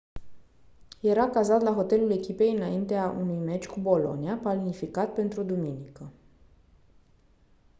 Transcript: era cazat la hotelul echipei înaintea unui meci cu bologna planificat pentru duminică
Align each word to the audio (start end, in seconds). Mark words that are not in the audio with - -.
era 1.03 1.29
cazat 1.29 1.61
la 1.63 1.73
hotelul 1.75 2.11
echipei 2.11 2.55
înaintea 2.55 3.09
unui 3.11 3.37
meci 3.37 3.67
cu 3.67 3.79
bologna 3.79 4.35
planificat 4.35 5.13
pentru 5.13 5.43
duminică 5.43 6.09